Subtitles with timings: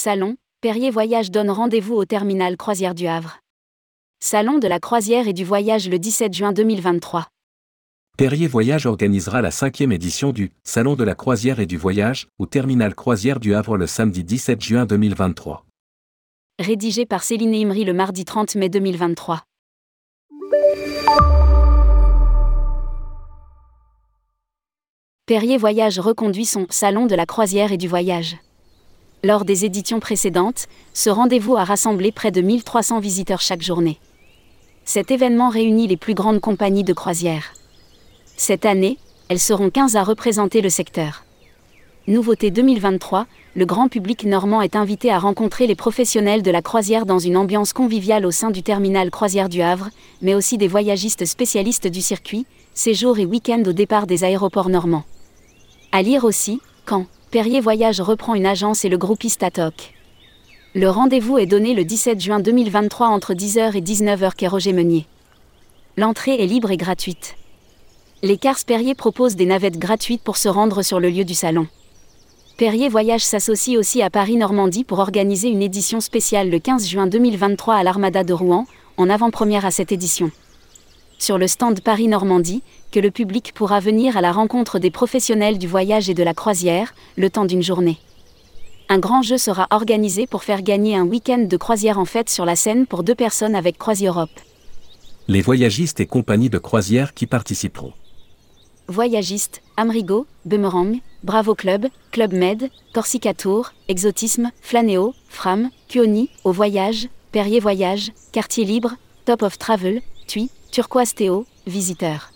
[0.00, 3.40] Salon, Perrier Voyage donne rendez-vous au terminal croisière du Havre.
[4.20, 7.26] Salon de la croisière et du voyage le 17 juin 2023.
[8.16, 12.46] Perrier Voyage organisera la cinquième édition du Salon de la croisière et du voyage au
[12.46, 15.66] terminal croisière du Havre le samedi 17 juin 2023.
[16.60, 19.42] Rédigé par Céline Imri le mardi 30 mai 2023.
[25.26, 28.36] Perrier Voyage reconduit son Salon de la croisière et du voyage.
[29.24, 33.98] Lors des éditions précédentes, ce rendez-vous a rassemblé près de 1300 visiteurs chaque journée.
[34.84, 37.52] Cet événement réunit les plus grandes compagnies de croisière.
[38.36, 38.96] Cette année,
[39.28, 41.24] elles seront 15 à représenter le secteur.
[42.06, 47.04] Nouveauté 2023, le grand public normand est invité à rencontrer les professionnels de la croisière
[47.04, 49.90] dans une ambiance conviviale au sein du terminal croisière du Havre,
[50.22, 55.04] mais aussi des voyagistes spécialistes du circuit, séjours et week-ends au départ des aéroports normands.
[55.90, 59.92] À lire aussi, quand Perrier Voyage reprend une agence et le groupiste Atoc.
[60.74, 65.04] Le rendez-vous est donné le 17 juin 2023 entre 10h et 19h quai Roger Meunier.
[65.98, 67.36] L'entrée est libre et gratuite.
[68.22, 71.66] Les Cars Perrier proposent des navettes gratuites pour se rendre sur le lieu du salon.
[72.56, 77.74] Perrier Voyage s'associe aussi à Paris-Normandie pour organiser une édition spéciale le 15 juin 2023
[77.74, 80.30] à l'Armada de Rouen, en avant-première à cette édition
[81.18, 85.66] sur le stand Paris-Normandie, que le public pourra venir à la rencontre des professionnels du
[85.66, 87.98] voyage et de la croisière, le temps d'une journée.
[88.88, 92.46] Un grand jeu sera organisé pour faire gagner un week-end de croisière en fête sur
[92.46, 94.40] la Seine pour deux personnes avec CroisiEurope.
[95.26, 97.92] Les voyagistes et compagnies de croisière qui participeront.
[98.86, 107.10] Voyagistes, Amrigo, Boomerang, Bravo Club, Club Med, Corsica Tour, Exotisme, Flanéo, Fram, Cuoni, Au Voyage,
[107.30, 108.94] Perrier Voyage, Quartier Libre,
[109.26, 112.30] Top of Travel, TUI, Turquoise Théo, visiteur.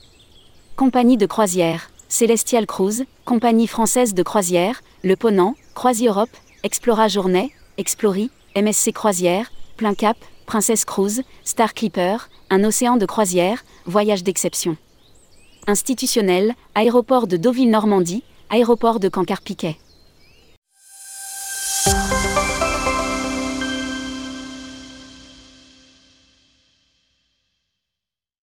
[0.75, 8.31] Compagnie de croisière, Celestial Cruise, Compagnie française de croisière, Le Ponant, CroisiEurope, Explora Journée, Explori,
[8.57, 12.17] MSC Croisière, Plein Cap, Princesse Cruise, Star Clipper,
[12.49, 14.79] Un océan de croisière, Voyage d'exception.
[15.67, 19.77] Institutionnel, Aéroport de Deauville-Normandie, Aéroport de Cancar-Piquet.